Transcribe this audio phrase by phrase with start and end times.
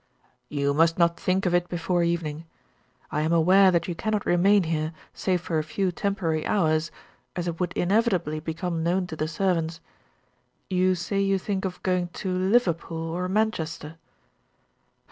[0.49, 2.45] "You must not think of it before evening.
[3.11, 6.89] I am aware that you cannot remain here, save for a few temporary hours,
[7.35, 9.79] as it would inevitably become known to the servants.
[10.71, 13.97] You say you think of going to Liverpool or Manchester?"